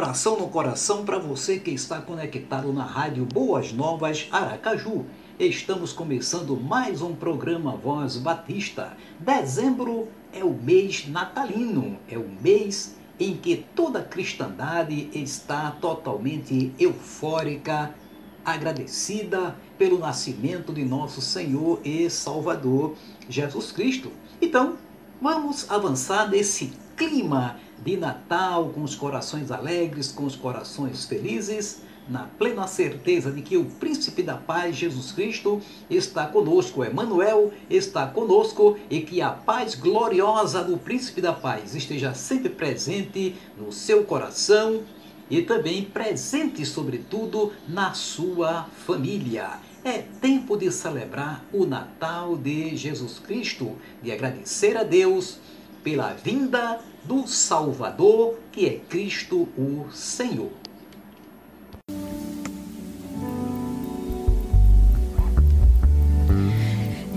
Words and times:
Abração 0.00 0.40
no 0.40 0.48
coração 0.48 1.04
para 1.04 1.18
você 1.18 1.58
que 1.58 1.70
está 1.70 2.00
conectado 2.00 2.72
na 2.72 2.84
Rádio 2.84 3.26
Boas 3.26 3.70
Novas 3.70 4.26
Aracaju. 4.32 5.04
Estamos 5.38 5.92
começando 5.92 6.56
mais 6.56 7.02
um 7.02 7.14
programa 7.14 7.76
Voz 7.76 8.16
Batista. 8.16 8.96
Dezembro 9.18 10.08
é 10.32 10.42
o 10.42 10.54
mês 10.54 11.06
natalino, 11.06 11.98
é 12.08 12.16
o 12.16 12.26
mês 12.42 12.96
em 13.18 13.36
que 13.36 13.66
toda 13.74 13.98
a 13.98 14.02
cristandade 14.02 15.10
está 15.12 15.70
totalmente 15.72 16.72
eufórica, 16.78 17.94
agradecida 18.42 19.54
pelo 19.76 19.98
nascimento 19.98 20.72
de 20.72 20.82
nosso 20.82 21.20
Senhor 21.20 21.78
e 21.84 22.08
Salvador 22.08 22.94
Jesus 23.28 23.70
Cristo. 23.70 24.10
Então, 24.40 24.78
vamos 25.20 25.70
avançar 25.70 26.30
nesse 26.30 26.72
clima 26.96 27.58
de 27.84 27.96
Natal, 27.96 28.70
com 28.70 28.82
os 28.82 28.94
corações 28.94 29.50
alegres, 29.50 30.12
com 30.12 30.24
os 30.24 30.36
corações 30.36 31.04
felizes, 31.06 31.82
na 32.08 32.24
plena 32.24 32.66
certeza 32.66 33.30
de 33.30 33.40
que 33.40 33.56
o 33.56 33.64
príncipe 33.64 34.22
da 34.22 34.36
paz, 34.36 34.74
Jesus 34.74 35.12
Cristo, 35.12 35.60
está 35.88 36.26
conosco, 36.26 36.84
Emmanuel 36.84 37.52
está 37.70 38.06
conosco 38.06 38.76
e 38.90 39.00
que 39.00 39.22
a 39.22 39.30
paz 39.30 39.76
gloriosa 39.76 40.64
do 40.64 40.76
príncipe 40.76 41.20
da 41.20 41.32
paz 41.32 41.74
esteja 41.74 42.12
sempre 42.12 42.48
presente 42.48 43.36
no 43.56 43.72
seu 43.72 44.04
coração 44.04 44.82
e 45.30 45.42
também 45.42 45.84
presente, 45.84 46.66
sobretudo, 46.66 47.52
na 47.68 47.94
sua 47.94 48.64
família. 48.84 49.60
É 49.84 49.98
tempo 50.20 50.56
de 50.56 50.70
celebrar 50.72 51.44
o 51.52 51.64
Natal 51.64 52.36
de 52.36 52.76
Jesus 52.76 53.20
Cristo, 53.20 53.76
de 54.02 54.10
agradecer 54.10 54.76
a 54.76 54.82
Deus 54.82 55.38
pela 55.82 56.12
vinda 56.12 56.80
do 57.04 57.26
Salvador, 57.26 58.38
que 58.52 58.66
é 58.66 58.78
Cristo 58.88 59.48
o 59.56 59.86
Senhor. 59.92 60.50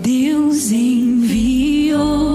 Deus 0.00 0.70
enviou. 0.70 2.33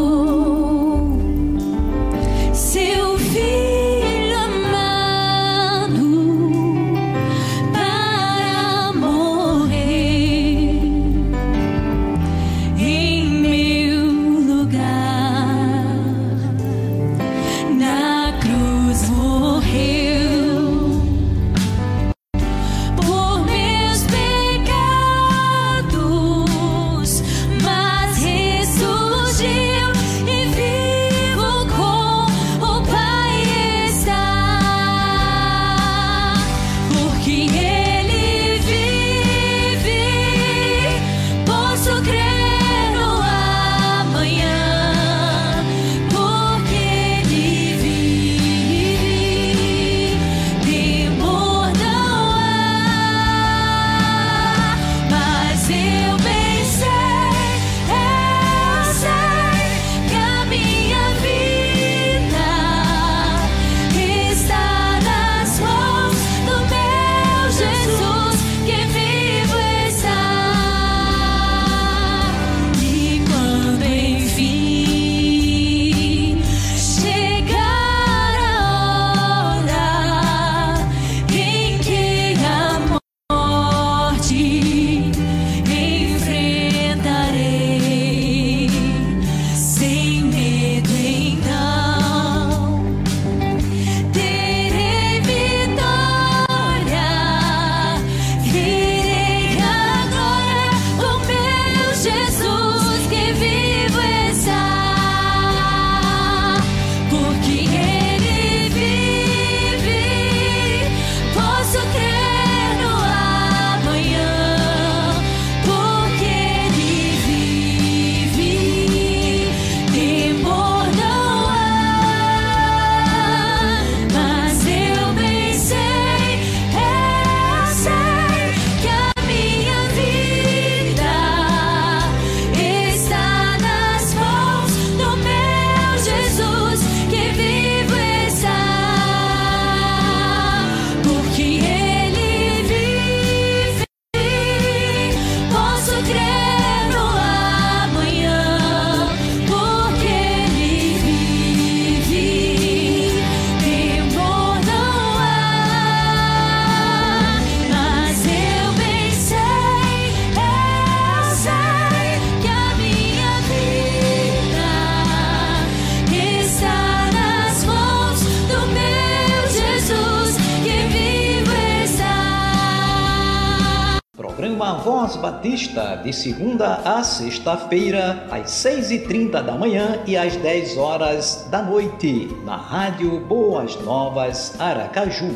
Batista, 175.50 175.96
de 175.96 176.14
segunda 176.14 176.76
a 176.86 177.04
sexta-feira, 177.04 178.28
às 178.30 178.52
seis 178.52 178.92
e 178.92 179.00
trinta 179.00 179.42
da 179.42 179.54
manhã 179.54 180.00
e 180.06 180.16
às 180.16 180.36
dez 180.36 180.78
horas 180.78 181.48
da 181.50 181.60
noite, 181.60 182.28
na 182.46 182.56
Rádio 182.56 183.20
Boas 183.22 183.76
Novas 183.84 184.56
Aracaju. 184.62 185.32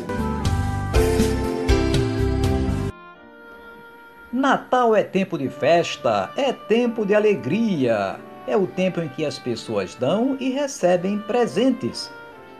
Natal 4.32 4.94
é 4.94 5.02
tempo 5.02 5.36
de 5.36 5.48
festa, 5.48 6.30
é 6.36 6.52
tempo 6.52 7.04
de 7.04 7.12
alegria, 7.12 8.20
é 8.46 8.56
o 8.56 8.68
tempo 8.68 9.00
em 9.00 9.08
que 9.08 9.26
as 9.26 9.36
pessoas 9.36 9.96
dão 9.96 10.36
e 10.38 10.50
recebem 10.50 11.18
presentes. 11.18 12.08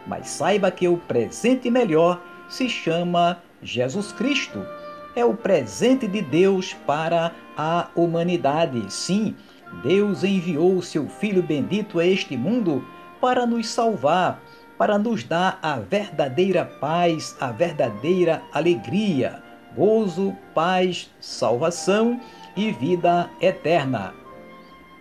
Mas 0.08 0.28
saiba 0.28 0.72
que 0.72 0.88
o 0.88 0.96
presente 0.96 1.70
melhor 1.70 2.20
se 2.48 2.68
chama 2.68 3.38
Jesus 3.62 4.10
Cristo. 4.10 4.66
É 5.14 5.24
o 5.24 5.34
presente 5.34 6.08
de 6.08 6.20
Deus 6.20 6.74
para 6.84 7.30
a 7.56 7.88
humanidade. 7.94 8.92
Sim, 8.92 9.34
Deus 9.82 10.24
enviou 10.24 10.76
o 10.76 10.82
seu 10.82 11.08
Filho 11.08 11.42
bendito 11.42 11.98
a 11.98 12.06
este 12.06 12.36
mundo 12.36 12.84
para 13.20 13.46
nos 13.46 13.68
salvar, 13.68 14.42
para 14.76 14.98
nos 14.98 15.24
dar 15.24 15.58
a 15.62 15.76
verdadeira 15.76 16.64
paz, 16.64 17.36
a 17.40 17.48
verdadeira 17.48 18.42
alegria 18.52 19.42
gozo, 19.76 20.36
paz, 20.54 21.10
salvação 21.20 22.20
e 22.56 22.70
vida 22.72 23.28
eterna. 23.40 24.14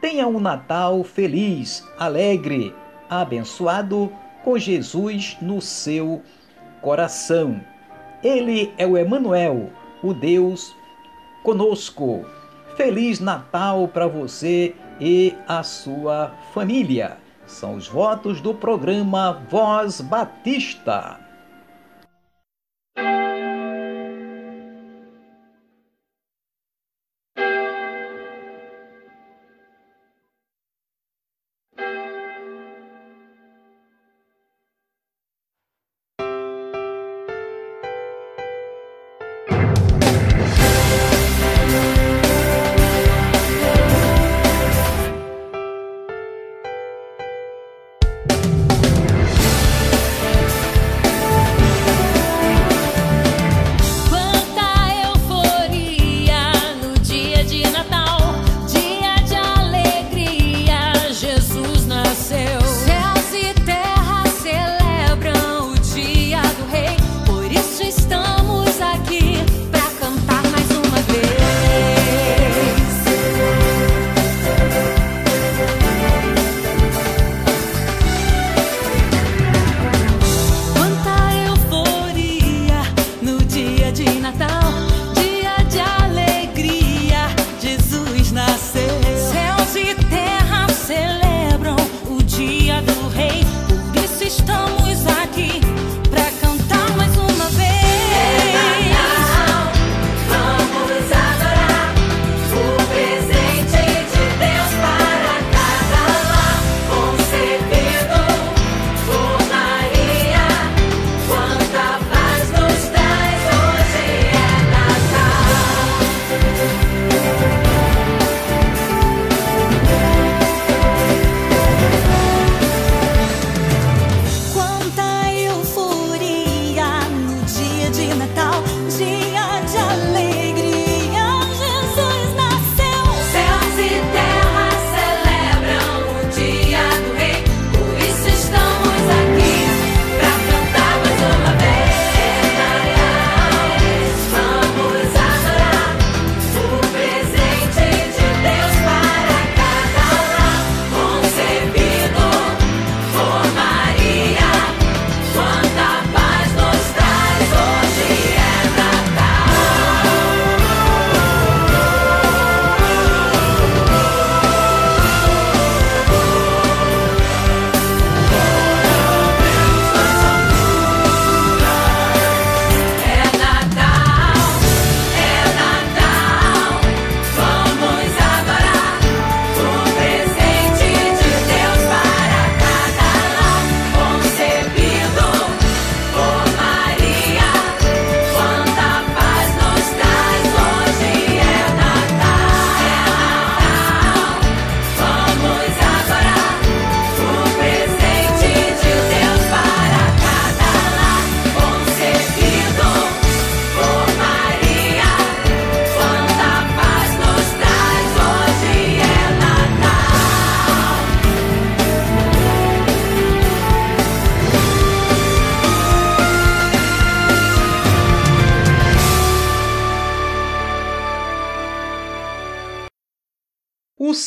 Tenha 0.01 0.27
um 0.27 0.39
Natal 0.39 1.03
feliz, 1.03 1.88
alegre, 1.97 2.75
abençoado, 3.09 4.11
com 4.44 4.57
Jesus 4.57 5.38
no 5.41 5.61
seu 5.61 6.21
coração. 6.81 7.61
Ele 8.21 8.73
é 8.77 8.85
o 8.85 8.97
Emanuel, 8.97 9.69
o 10.01 10.13
Deus 10.13 10.75
conosco. 11.44 12.25
Feliz 12.75 13.19
Natal 13.19 13.87
para 13.87 14.07
você 14.07 14.75
e 14.99 15.35
a 15.47 15.61
sua 15.63 16.31
família. 16.53 17.17
São 17.45 17.75
os 17.75 17.87
votos 17.87 18.41
do 18.41 18.53
programa 18.53 19.43
Voz 19.49 20.01
Batista. 20.01 21.22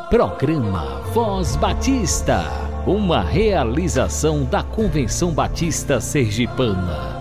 Programa 0.10 1.02
Voz 1.14 1.56
Batista, 1.56 2.44
uma 2.86 3.24
realização 3.24 4.44
da 4.44 4.62
Convenção 4.62 5.32
Batista 5.32 6.00
Sergipana. 6.00 7.21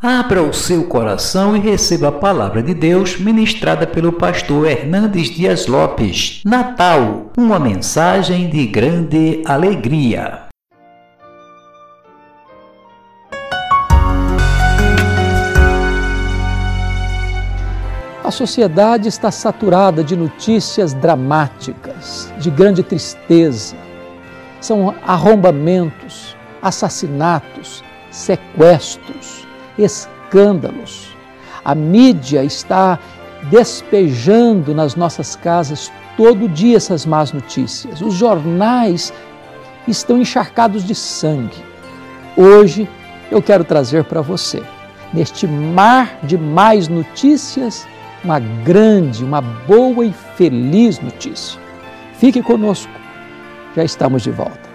Abra 0.00 0.44
o 0.44 0.52
seu 0.54 0.84
coração 0.84 1.56
e 1.56 1.58
receba 1.58 2.06
a 2.06 2.12
palavra 2.12 2.62
de 2.62 2.72
Deus 2.72 3.18
ministrada 3.18 3.84
pelo 3.84 4.12
pastor 4.12 4.68
Hernandes 4.68 5.28
Dias 5.28 5.66
Lopes. 5.66 6.40
Natal, 6.44 7.32
uma 7.36 7.58
mensagem 7.58 8.48
de 8.48 8.64
grande 8.64 9.42
alegria. 9.44 10.46
A 18.22 18.30
sociedade 18.30 19.08
está 19.08 19.32
saturada 19.32 20.04
de 20.04 20.14
notícias 20.14 20.94
dramáticas, 20.94 22.32
de 22.38 22.50
grande 22.52 22.84
tristeza. 22.84 23.74
São 24.60 24.94
arrombamentos, 25.04 26.36
assassinatos, 26.62 27.82
sequestros 28.12 29.47
escândalos. 29.78 31.16
A 31.64 31.74
mídia 31.74 32.44
está 32.44 32.98
despejando 33.50 34.74
nas 34.74 34.96
nossas 34.96 35.36
casas 35.36 35.92
todo 36.16 36.48
dia 36.48 36.76
essas 36.76 37.06
más 37.06 37.32
notícias. 37.32 38.00
Os 38.00 38.14
jornais 38.14 39.12
estão 39.86 40.18
encharcados 40.18 40.84
de 40.84 40.94
sangue. 40.94 41.64
Hoje 42.36 42.88
eu 43.30 43.40
quero 43.42 43.64
trazer 43.64 44.04
para 44.04 44.20
você, 44.20 44.62
neste 45.12 45.46
mar 45.46 46.18
de 46.22 46.36
mais 46.36 46.88
notícias, 46.88 47.86
uma 48.24 48.38
grande, 48.38 49.24
uma 49.24 49.40
boa 49.40 50.04
e 50.04 50.12
feliz 50.36 50.98
notícia. 51.00 51.60
Fique 52.14 52.42
conosco, 52.42 52.92
já 53.76 53.84
estamos 53.84 54.22
de 54.22 54.30
volta. 54.30 54.67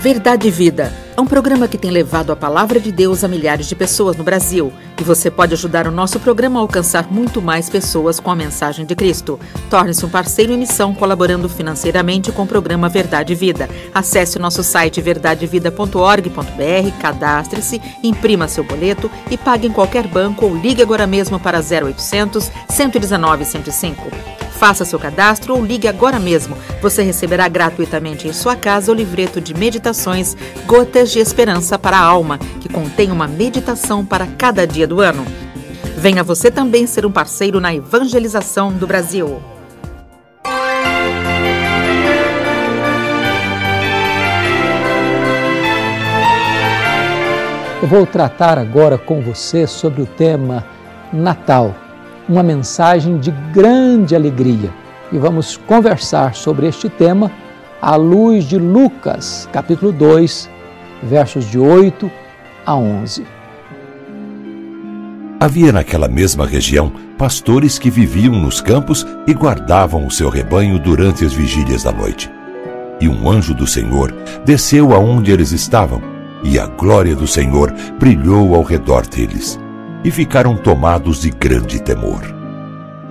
Verdade 0.00 0.48
e 0.48 0.50
Vida 0.50 0.90
é 1.14 1.20
um 1.20 1.26
programa 1.26 1.68
que 1.68 1.76
tem 1.76 1.90
levado 1.90 2.32
a 2.32 2.36
palavra 2.36 2.80
de 2.80 2.90
Deus 2.90 3.22
a 3.22 3.28
milhares 3.28 3.66
de 3.66 3.76
pessoas 3.76 4.16
no 4.16 4.24
Brasil. 4.24 4.72
E 4.98 5.04
você 5.04 5.30
pode 5.30 5.52
ajudar 5.52 5.86
o 5.86 5.90
nosso 5.90 6.18
programa 6.18 6.58
a 6.58 6.62
alcançar 6.62 7.12
muito 7.12 7.42
mais 7.42 7.68
pessoas 7.68 8.18
com 8.18 8.30
a 8.30 8.34
mensagem 8.34 8.86
de 8.86 8.96
Cristo. 8.96 9.38
Torne-se 9.68 10.06
um 10.06 10.08
parceiro 10.08 10.54
em 10.54 10.56
missão 10.56 10.94
colaborando 10.94 11.50
financeiramente 11.50 12.32
com 12.32 12.44
o 12.44 12.46
programa 12.46 12.88
Verdade 12.88 13.34
e 13.34 13.36
Vida. 13.36 13.68
Acesse 13.92 14.38
o 14.38 14.40
nosso 14.40 14.62
site 14.62 15.02
verdadevida.org.br, 15.02 16.98
cadastre-se, 16.98 17.82
imprima 18.02 18.48
seu 18.48 18.64
boleto 18.64 19.10
e 19.30 19.36
pague 19.36 19.66
em 19.66 19.72
qualquer 19.72 20.06
banco 20.06 20.46
ou 20.46 20.56
ligue 20.56 20.80
agora 20.80 21.06
mesmo 21.06 21.38
para 21.38 21.58
0800 21.60 22.50
119 22.70 23.44
105. 23.44 24.39
Faça 24.60 24.84
seu 24.84 24.98
cadastro 24.98 25.54
ou 25.54 25.64
ligue 25.64 25.88
agora 25.88 26.18
mesmo. 26.18 26.54
Você 26.82 27.02
receberá 27.02 27.48
gratuitamente 27.48 28.28
em 28.28 28.32
sua 28.34 28.54
casa 28.54 28.92
o 28.92 28.94
livreto 28.94 29.40
de 29.40 29.54
meditações 29.54 30.36
Gotas 30.66 31.10
de 31.10 31.18
Esperança 31.18 31.78
para 31.78 31.96
a 31.96 32.02
Alma, 32.02 32.38
que 32.60 32.68
contém 32.68 33.10
uma 33.10 33.26
meditação 33.26 34.04
para 34.04 34.26
cada 34.26 34.66
dia 34.66 34.86
do 34.86 35.00
ano. 35.00 35.24
Venha 35.96 36.22
você 36.22 36.50
também 36.50 36.86
ser 36.86 37.06
um 37.06 37.10
parceiro 37.10 37.58
na 37.58 37.74
evangelização 37.74 38.70
do 38.70 38.86
Brasil. 38.86 39.40
Eu 47.80 47.88
vou 47.88 48.06
tratar 48.06 48.58
agora 48.58 48.98
com 48.98 49.22
você 49.22 49.66
sobre 49.66 50.02
o 50.02 50.06
tema 50.06 50.66
Natal 51.10 51.74
uma 52.30 52.44
mensagem 52.44 53.18
de 53.18 53.32
grande 53.52 54.14
alegria. 54.14 54.72
E 55.12 55.18
vamos 55.18 55.56
conversar 55.56 56.36
sobre 56.36 56.68
este 56.68 56.88
tema 56.88 57.28
à 57.82 57.96
luz 57.96 58.44
de 58.44 58.56
Lucas, 58.56 59.48
capítulo 59.52 59.90
2, 59.90 60.48
versos 61.02 61.44
de 61.44 61.58
8 61.58 62.08
a 62.64 62.76
11. 62.76 63.26
Havia 65.40 65.72
naquela 65.72 66.06
mesma 66.06 66.46
região 66.46 66.92
pastores 67.18 67.80
que 67.80 67.90
viviam 67.90 68.34
nos 68.34 68.60
campos 68.60 69.04
e 69.26 69.34
guardavam 69.34 70.06
o 70.06 70.10
seu 70.10 70.28
rebanho 70.28 70.78
durante 70.78 71.24
as 71.24 71.32
vigílias 71.32 71.82
da 71.82 71.90
noite. 71.90 72.30
E 73.00 73.08
um 73.08 73.28
anjo 73.28 73.54
do 73.54 73.66
Senhor 73.66 74.14
desceu 74.44 74.94
aonde 74.94 75.32
eles 75.32 75.50
estavam, 75.50 76.00
e 76.44 76.60
a 76.60 76.66
glória 76.66 77.16
do 77.16 77.26
Senhor 77.26 77.74
brilhou 77.98 78.54
ao 78.54 78.62
redor 78.62 79.04
deles 79.06 79.58
e 80.04 80.10
ficaram 80.10 80.56
tomados 80.56 81.20
de 81.20 81.30
grande 81.30 81.80
temor. 81.80 82.22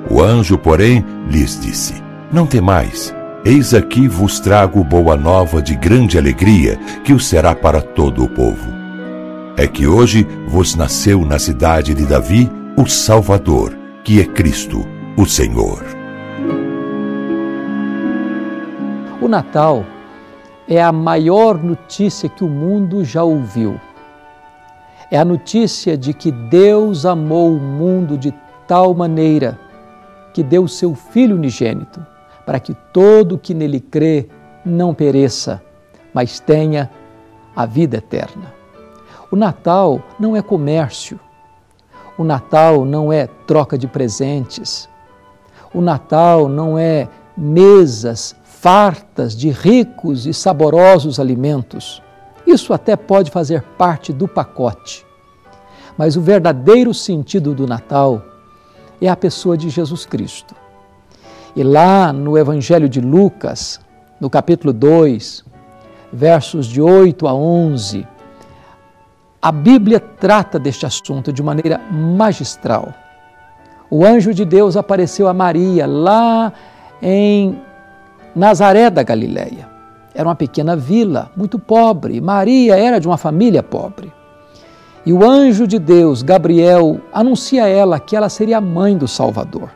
O 0.10 0.22
anjo, 0.22 0.58
porém, 0.58 1.06
lhes 1.30 1.60
disse: 1.60 2.02
Não 2.32 2.46
temais, 2.46 3.14
eis 3.46 3.74
aqui 3.74 4.08
vos 4.08 4.40
trago 4.40 4.84
boa 4.84 5.16
nova 5.16 5.62
de 5.62 5.76
grande 5.76 6.18
alegria, 6.18 6.78
que 7.04 7.14
o 7.14 7.20
será 7.20 7.54
para 7.54 7.82
todo 7.82 8.24
o 8.24 8.30
povo. 8.30 8.80
É 9.58 9.68
que 9.68 9.86
hoje 9.86 10.26
vos 10.48 10.76
nasceu 10.76 11.26
na 11.26 11.38
cidade 11.38 11.94
de 11.94 12.06
Davi 12.06 12.50
o 12.78 12.88
Salvador, 12.88 13.78
que 14.04 14.22
é 14.22 14.26
Cristo, 14.26 14.86
o 15.18 15.26
Senhor. 15.26 15.84
O 19.22 19.28
Natal 19.28 19.86
é 20.66 20.82
a 20.82 20.92
maior 20.92 21.62
notícia 21.62 22.30
que 22.30 22.44
o 22.44 22.48
mundo 22.48 23.04
já 23.04 23.22
ouviu 23.22 23.80
é 25.12 25.18
a 25.18 25.26
notícia 25.26 25.98
de 25.98 26.14
que 26.14 26.32
Deus 26.32 27.06
amou 27.06 27.56
o 27.56 27.60
mundo 27.60 28.18
de 28.18 28.34
tal 28.68 28.94
maneira 28.94 29.60
que 30.34 30.44
deu 30.44 30.64
o 30.64 30.70
seu 30.70 30.94
Filho 30.94 31.36
unigênito, 31.36 32.06
para 32.46 32.60
que 32.60 32.74
todo 32.94 33.38
que 33.38 33.54
nele 33.54 33.80
crê 33.80 34.28
não 34.66 34.94
pereça, 34.94 35.62
mas 36.14 36.40
tenha 36.40 36.90
a 37.56 37.66
vida 37.66 37.98
eterna. 37.98 38.54
O 39.32 39.36
Natal 39.36 40.02
não 40.20 40.36
é 40.36 40.42
comércio, 40.42 41.20
o 42.18 42.24
Natal 42.24 42.86
não 42.86 43.12
é 43.12 43.28
troca 43.48 43.78
de 43.78 43.88
presentes, 43.88 44.90
o 45.74 45.82
Natal 45.82 46.48
não 46.48 46.78
é 46.78 47.08
mesas 47.38 48.36
fartas 48.44 49.36
de 49.36 49.50
ricos 49.50 50.26
e 50.26 50.34
saborosos 50.34 51.20
alimentos. 51.20 52.02
Isso 52.50 52.74
até 52.74 52.96
pode 52.96 53.30
fazer 53.30 53.62
parte 53.78 54.12
do 54.12 54.28
pacote. 54.28 55.06
Mas 55.96 56.18
o 56.18 56.22
verdadeiro 56.22 56.96
sentido 56.96 57.54
do 57.54 57.68
Natal 57.68 58.24
é 59.00 59.08
a 59.08 59.16
pessoa 59.16 59.56
de 59.56 59.70
Jesus 59.70 60.04
Cristo. 60.04 60.56
E 61.56 61.62
lá 61.62 62.12
no 62.12 62.36
Evangelho 62.36 62.90
de 62.90 63.00
Lucas, 63.00 63.80
no 64.20 64.32
capítulo 64.32 64.74
2, 64.74 65.46
versos 66.12 66.66
de 66.66 66.82
8 66.82 67.28
a 67.28 67.36
11, 67.36 68.08
a 69.40 69.52
Bíblia 69.52 70.00
trata 70.00 70.58
deste 70.58 70.88
assunto 70.88 71.32
de 71.32 71.44
maneira 71.44 71.80
magistral. 71.92 72.92
O 73.92 74.04
anjo 74.04 74.34
de 74.34 74.44
Deus 74.44 74.76
apareceu 74.76 75.28
a 75.28 75.36
Maria 75.36 75.86
lá 75.86 76.52
em 77.00 77.62
Nazaré 78.36 78.90
da 78.90 79.04
Galileia. 79.04 79.69
Era 80.20 80.28
uma 80.28 80.36
pequena 80.36 80.76
vila, 80.76 81.32
muito 81.34 81.58
pobre. 81.58 82.20
Maria 82.20 82.76
era 82.76 83.00
de 83.00 83.08
uma 83.08 83.16
família 83.16 83.64
pobre. 83.64 84.12
E 85.06 85.14
o 85.14 85.24
anjo 85.24 85.66
de 85.66 85.80
Deus, 85.80 86.22
Gabriel, 86.22 87.00
anuncia 87.14 87.64
a 87.64 87.68
ela 87.70 88.02
que 88.02 88.18
ela 88.18 88.28
seria 88.28 88.58
a 88.58 88.62
mãe 88.62 88.98
do 88.98 89.08
Salvador. 89.08 89.70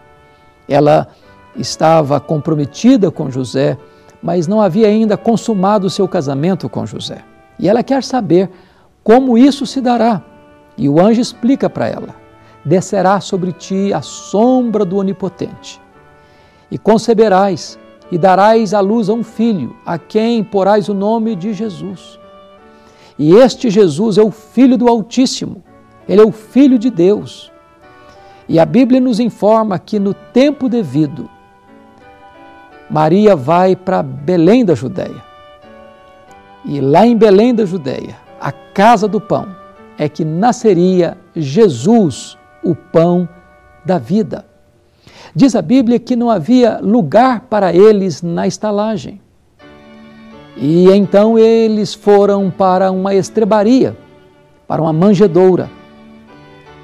Ela 0.67 1.07
estava 1.55 2.19
comprometida 2.19 3.09
com 3.09 3.31
José, 3.31 3.77
mas 4.21 4.45
não 4.45 4.59
havia 4.59 4.87
ainda 4.87 5.15
consumado 5.15 5.87
o 5.87 5.89
seu 5.89 6.09
casamento 6.09 6.67
com 6.67 6.85
José. 6.85 7.23
E 7.57 7.69
ela 7.69 7.81
quer 7.81 8.03
saber 8.03 8.49
como 9.01 9.37
isso 9.37 9.65
se 9.65 9.79
dará. 9.79 10.21
E 10.77 10.89
o 10.89 10.99
anjo 10.99 11.21
explica 11.21 11.69
para 11.69 11.87
ela: 11.87 12.13
descerá 12.65 13.21
sobre 13.21 13.53
ti 13.53 13.93
a 13.93 14.01
sombra 14.01 14.83
do 14.83 14.97
Onipotente, 14.97 15.79
e 16.69 16.77
conceberás 16.77 17.79
e 18.11 18.17
darás 18.17 18.73
à 18.73 18.79
luz 18.79 19.09
a 19.09 19.13
um 19.13 19.23
filho, 19.23 19.75
a 19.85 19.97
quem 19.97 20.43
porás 20.43 20.89
o 20.89 20.93
nome 20.93 21.35
de 21.35 21.53
Jesus. 21.53 22.19
E 23.17 23.33
este 23.35 23.69
Jesus 23.69 24.17
é 24.17 24.21
o 24.21 24.31
Filho 24.31 24.77
do 24.77 24.87
Altíssimo, 24.87 25.63
ele 26.07 26.21
é 26.21 26.25
o 26.25 26.31
Filho 26.31 26.77
de 26.79 26.89
Deus. 26.89 27.51
E 28.47 28.59
a 28.59 28.65
Bíblia 28.65 28.99
nos 28.99 29.19
informa 29.19 29.79
que 29.79 29.99
no 29.99 30.13
tempo 30.13 30.67
devido, 30.67 31.29
Maria 32.89 33.35
vai 33.35 33.75
para 33.75 34.03
Belém 34.03 34.65
da 34.65 34.75
Judéia. 34.75 35.23
E 36.65 36.79
lá 36.79 37.05
em 37.05 37.15
Belém 37.15 37.53
da 37.53 37.65
Judéia, 37.65 38.17
a 38.39 38.51
casa 38.51 39.07
do 39.07 39.19
pão, 39.19 39.55
é 39.97 40.09
que 40.09 40.25
nasceria 40.25 41.17
Jesus, 41.35 42.37
o 42.63 42.75
pão 42.75 43.27
da 43.85 43.97
vida. 43.97 44.45
Diz 45.35 45.55
a 45.55 45.63
Bíblia 45.63 45.97
que 45.97 46.15
não 46.15 46.29
havia 46.29 46.79
lugar 46.79 47.47
para 47.49 47.73
eles 47.73 48.21
na 48.21 48.45
estalagem. 48.45 49.19
E 50.55 50.87
então 50.91 51.39
eles 51.39 51.95
foram 51.95 52.51
para 52.51 52.91
uma 52.91 53.15
estrebaria, 53.15 53.97
para 54.67 54.79
uma 54.79 54.93
manjedoura. 54.93 55.71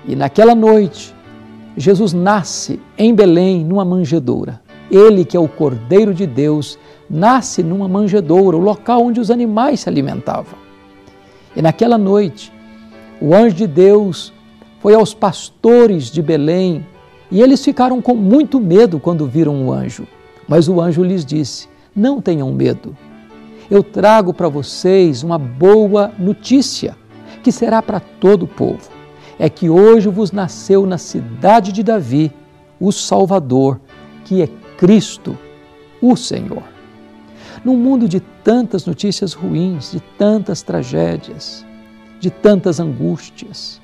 E 0.08 0.16
naquela 0.16 0.56
noite, 0.56 1.14
Jesus 1.78 2.12
nasce 2.12 2.80
em 2.98 3.14
Belém, 3.14 3.64
numa 3.64 3.86
manjedoura. 3.86 4.60
Ele, 4.90 5.24
que 5.24 5.38
é 5.38 5.40
o 5.40 5.48
Cordeiro 5.48 6.12
de 6.12 6.26
Deus, 6.26 6.80
nasce 7.08 7.62
numa 7.62 7.88
manjedoura, 7.88 8.58
o 8.58 8.62
local 8.62 9.04
onde 9.04 9.20
os 9.20 9.30
animais 9.30 9.82
se 9.82 9.90
alimentavam. 9.90 10.58
E 11.56 11.62
naquela 11.62 12.00
noite, 12.00 12.52
o 13.22 13.36
anjo 13.36 13.56
de 13.56 13.68
Deus 13.68 14.34
foi 14.80 14.96
aos 14.96 15.14
pastores 15.14 16.10
de 16.10 16.24
Belém 16.24 16.84
e 17.32 17.42
eles 17.42 17.64
ficaram 17.64 18.02
com 18.02 18.16
muito 18.16 18.60
medo 18.60 19.00
quando 19.00 19.28
viram 19.28 19.66
o 19.66 19.72
anjo. 19.72 20.08
Mas 20.48 20.68
o 20.68 20.82
anjo 20.82 21.04
lhes 21.04 21.24
disse: 21.24 21.68
Não 21.96 22.22
tenham 22.22 22.52
medo. 22.52 22.98
Eu 23.70 23.84
trago 23.84 24.34
para 24.34 24.50
vocês 24.50 25.22
uma 25.22 25.38
boa 25.38 26.12
notícia 26.18 26.98
que 27.44 27.52
será 27.52 27.82
para 27.82 28.00
todo 28.00 28.44
o 28.44 28.48
povo. 28.48 28.90
É 29.38 29.48
que 29.48 29.70
hoje 29.70 30.10
vos 30.10 30.32
nasceu 30.32 30.86
na 30.86 30.98
cidade 30.98 31.72
de 31.72 31.84
Davi 31.84 32.32
o 32.80 32.92
Salvador, 32.92 33.80
que 34.26 34.42
é 34.42 34.50
Cristo, 34.78 35.38
o 36.02 36.16
Senhor. 36.16 36.64
Num 37.64 37.78
mundo 37.78 38.08
de 38.08 38.20
tantas 38.20 38.86
notícias 38.86 39.34
ruins, 39.34 39.92
de 39.92 40.00
tantas 40.18 40.62
tragédias, 40.62 41.66
de 42.20 42.30
tantas 42.30 42.80
angústias, 42.80 43.80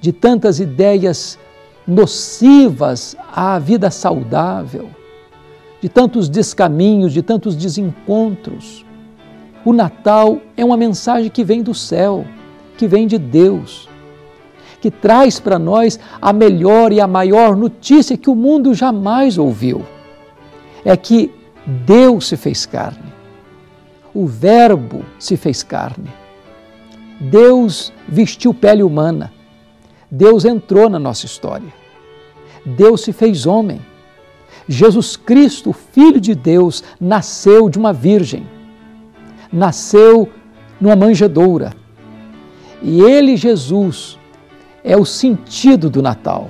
de 0.00 0.12
tantas 0.12 0.58
ideias 0.58 1.38
nocivas 1.86 3.16
à 3.32 3.58
vida 3.58 3.90
saudável, 3.90 4.88
de 5.80 5.88
tantos 5.88 6.28
descaminhos, 6.28 7.12
de 7.12 7.22
tantos 7.22 7.54
desencontros. 7.54 8.84
O 9.64 9.72
Natal 9.72 10.38
é 10.56 10.64
uma 10.64 10.76
mensagem 10.76 11.30
que 11.30 11.44
vem 11.44 11.62
do 11.62 11.74
céu, 11.74 12.24
que 12.76 12.86
vem 12.86 13.06
de 13.06 13.18
Deus, 13.18 13.88
que 14.80 14.90
traz 14.90 15.38
para 15.38 15.58
nós 15.58 15.98
a 16.20 16.32
melhor 16.32 16.92
e 16.92 17.00
a 17.00 17.06
maior 17.06 17.56
notícia 17.56 18.16
que 18.16 18.30
o 18.30 18.34
mundo 18.34 18.74
jamais 18.74 19.38
ouviu. 19.38 19.82
É 20.84 20.96
que 20.96 21.30
Deus 21.66 22.28
se 22.28 22.36
fez 22.36 22.66
carne. 22.66 23.12
O 24.14 24.26
Verbo 24.26 25.02
se 25.18 25.36
fez 25.36 25.62
carne. 25.62 26.10
Deus 27.20 27.92
vestiu 28.06 28.52
pele 28.52 28.82
humana. 28.82 29.32
Deus 30.14 30.44
entrou 30.44 30.88
na 30.88 30.98
nossa 30.98 31.26
história. 31.26 31.74
Deus 32.64 33.00
se 33.00 33.12
fez 33.12 33.46
homem. 33.46 33.80
Jesus 34.68 35.16
Cristo, 35.16 35.72
Filho 35.72 36.20
de 36.20 36.36
Deus, 36.36 36.84
nasceu 37.00 37.68
de 37.68 37.78
uma 37.78 37.92
virgem. 37.92 38.46
Nasceu 39.52 40.28
numa 40.80 40.94
manjedoura. 40.94 41.72
E 42.80 43.00
ele, 43.02 43.36
Jesus, 43.36 44.16
é 44.84 44.96
o 44.96 45.04
sentido 45.04 45.90
do 45.90 46.00
Natal. 46.00 46.48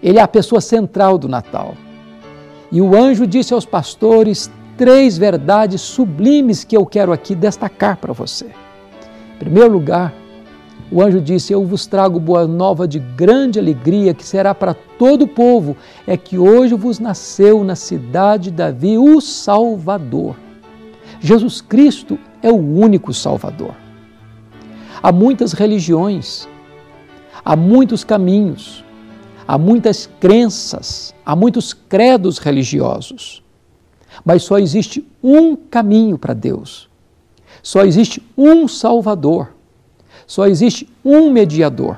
Ele 0.00 0.20
é 0.20 0.22
a 0.22 0.28
pessoa 0.28 0.60
central 0.60 1.18
do 1.18 1.28
Natal. 1.28 1.74
E 2.70 2.80
o 2.80 2.96
anjo 2.96 3.26
disse 3.26 3.52
aos 3.52 3.66
pastores 3.66 4.48
três 4.78 5.18
verdades 5.18 5.80
sublimes 5.80 6.62
que 6.62 6.76
eu 6.76 6.86
quero 6.86 7.12
aqui 7.12 7.34
destacar 7.34 7.96
para 7.96 8.12
você. 8.12 8.46
Em 8.46 9.38
primeiro 9.40 9.72
lugar, 9.72 10.14
o 10.90 11.02
anjo 11.02 11.20
disse: 11.20 11.52
Eu 11.52 11.64
vos 11.64 11.86
trago 11.86 12.18
boa 12.18 12.46
nova 12.46 12.88
de 12.88 12.98
grande 12.98 13.58
alegria, 13.58 14.12
que 14.12 14.24
será 14.24 14.54
para 14.54 14.74
todo 14.74 15.22
o 15.22 15.28
povo, 15.28 15.76
é 16.06 16.16
que 16.16 16.36
hoje 16.36 16.74
vos 16.74 16.98
nasceu 16.98 17.62
na 17.62 17.76
cidade 17.76 18.44
de 18.44 18.56
Davi 18.56 18.98
o 18.98 19.20
Salvador. 19.20 20.36
Jesus 21.20 21.60
Cristo 21.60 22.18
é 22.42 22.50
o 22.50 22.56
único 22.56 23.12
Salvador. 23.14 23.74
Há 25.02 25.12
muitas 25.12 25.52
religiões, 25.52 26.48
há 27.44 27.54
muitos 27.54 28.02
caminhos, 28.02 28.84
há 29.46 29.56
muitas 29.56 30.08
crenças, 30.18 31.14
há 31.24 31.36
muitos 31.36 31.72
credos 31.72 32.38
religiosos, 32.38 33.42
mas 34.24 34.42
só 34.42 34.58
existe 34.58 35.06
um 35.22 35.54
caminho 35.54 36.18
para 36.18 36.34
Deus, 36.34 36.88
só 37.62 37.84
existe 37.84 38.22
um 38.36 38.66
Salvador, 38.66 39.54
só 40.30 40.46
existe 40.46 40.88
um 41.04 41.28
mediador. 41.28 41.96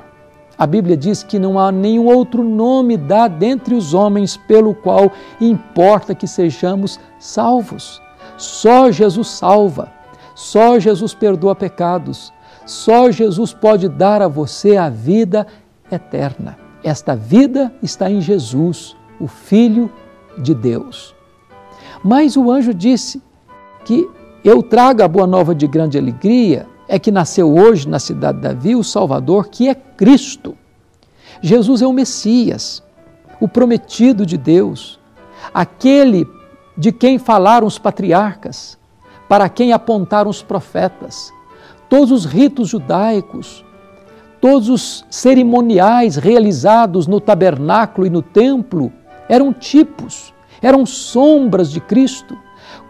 A 0.56 0.66
Bíblia 0.66 0.96
diz 0.96 1.22
que 1.22 1.38
não 1.38 1.58
há 1.58 1.70
nenhum 1.70 2.06
outro 2.06 2.42
nome 2.42 2.96
dado 2.96 3.36
dentre 3.36 3.74
os 3.74 3.92
homens 3.92 4.38
pelo 4.38 4.74
qual 4.74 5.12
importa 5.38 6.14
que 6.14 6.26
sejamos 6.26 6.98
salvos. 7.18 8.00
Só 8.38 8.90
Jesus 8.90 9.28
salva, 9.28 9.92
só 10.34 10.78
Jesus 10.78 11.12
perdoa 11.12 11.54
pecados, 11.54 12.32
só 12.64 13.10
Jesus 13.10 13.52
pode 13.52 13.86
dar 13.86 14.22
a 14.22 14.28
você 14.28 14.78
a 14.78 14.88
vida 14.88 15.46
eterna. 15.90 16.56
Esta 16.82 17.14
vida 17.14 17.70
está 17.82 18.10
em 18.10 18.22
Jesus, 18.22 18.96
o 19.20 19.26
Filho 19.26 19.92
de 20.38 20.54
Deus. 20.54 21.14
Mas 22.02 22.34
o 22.34 22.50
anjo 22.50 22.72
disse 22.72 23.22
que 23.84 24.08
eu 24.42 24.62
trago 24.62 25.02
a 25.02 25.08
boa 25.08 25.26
nova 25.26 25.54
de 25.54 25.66
grande 25.66 25.98
alegria, 25.98 26.71
é 26.92 26.98
que 26.98 27.10
nasceu 27.10 27.52
hoje 27.52 27.88
na 27.88 27.98
cidade 27.98 28.36
de 28.36 28.42
Davi 28.42 28.76
o 28.76 28.84
Salvador, 28.84 29.48
que 29.48 29.68
é 29.68 29.74
Cristo. 29.74 30.56
Jesus 31.40 31.80
é 31.80 31.86
o 31.86 31.92
Messias, 31.92 32.82
o 33.40 33.48
prometido 33.48 34.24
de 34.24 34.36
Deus, 34.36 35.00
aquele 35.52 36.28
de 36.76 36.92
quem 36.92 37.18
falaram 37.18 37.66
os 37.66 37.78
patriarcas, 37.78 38.78
para 39.28 39.48
quem 39.48 39.72
apontaram 39.72 40.30
os 40.30 40.42
profetas. 40.42 41.32
Todos 41.88 42.12
os 42.12 42.24
ritos 42.26 42.68
judaicos, 42.68 43.64
Todos 44.42 44.68
os 44.68 45.04
cerimoniais 45.08 46.16
realizados 46.16 47.06
no 47.06 47.20
tabernáculo 47.20 48.08
e 48.08 48.10
no 48.10 48.20
templo 48.20 48.92
eram 49.28 49.52
tipos, 49.52 50.34
eram 50.60 50.84
sombras 50.84 51.70
de 51.70 51.80
Cristo. 51.80 52.36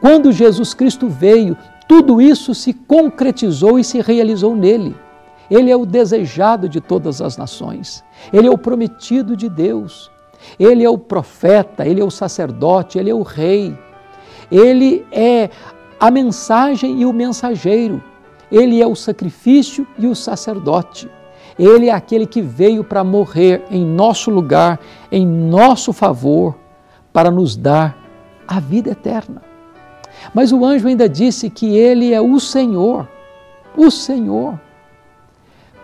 Quando 0.01 0.33
Jesus 0.33 0.73
Cristo 0.73 1.11
veio, 1.11 1.55
tudo 1.89 2.21
isso 2.21 2.55
se 2.55 2.73
concretizou 2.73 3.79
e 3.79 3.85
se 3.85 4.01
realizou 4.01 4.55
nele. 4.57 4.97
Ele 5.51 5.71
é 5.71 5.77
o 5.77 5.85
desejado 5.85 6.69
de 6.69 6.81
todas 6.81 7.21
as 7.21 7.37
nações, 7.37 8.03
ele 8.33 8.49
é 8.49 8.51
o 8.51 8.57
prometido 8.57 9.37
de 9.37 9.49
Deus, 9.49 10.11
ele 10.59 10.83
é 10.83 10.89
o 10.89 10.97
profeta, 10.97 11.87
ele 11.87 12.01
é 12.01 12.05
o 12.05 12.11
sacerdote, 12.11 12.99
ele 12.99 13.11
é 13.11 13.15
o 13.15 13.23
rei, 13.23 13.77
ele 14.51 15.05
é 15.13 15.51
a 16.01 16.11
mensagem 16.11 17.01
e 17.01 17.07
o 17.07 17.13
mensageiro, 17.13 18.03
ele 18.51 18.81
é 18.81 18.87
o 18.87 18.97
sacrifício 18.97 19.87
e 19.99 20.07
o 20.07 20.15
sacerdote. 20.15 21.11
Ele 21.59 21.89
é 21.89 21.93
aquele 21.93 22.27
que 22.27 22.41
veio 22.41 22.83
para 22.83 23.05
morrer 23.05 23.63
em 23.71 23.85
nosso 23.85 24.31
lugar, 24.31 24.81
em 25.11 25.27
nosso 25.27 25.93
favor, 25.93 26.57
para 27.13 27.31
nos 27.31 27.57
dar 27.57 27.97
a 28.49 28.59
vida 28.59 28.91
eterna. 28.91 29.52
Mas 30.35 30.53
o 30.53 30.65
anjo 30.65 30.89
ainda 30.89 31.09
disse 31.09 31.51
que 31.51 31.77
ele 31.77 32.13
é 32.13 32.21
o 32.21 32.39
Senhor, 32.39 33.09
o 33.77 33.91
Senhor. 33.91 34.59